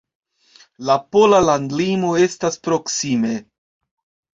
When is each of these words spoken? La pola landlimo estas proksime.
La 0.91 0.95
pola 1.17 1.43
landlimo 1.49 2.17
estas 2.27 2.61
proksime. 2.67 3.41